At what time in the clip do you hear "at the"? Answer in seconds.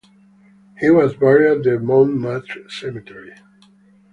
1.59-1.77